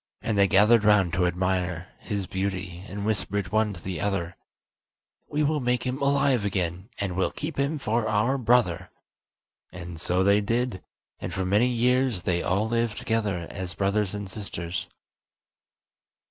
[0.23, 4.35] And they gathered round to admire his beauty, and whispered one to the other:
[5.29, 8.89] "We will make him alive again, and will keep him for our brother."
[9.71, 10.81] And so they did,
[11.19, 14.89] and for many years they all lived together as brothers and sisters.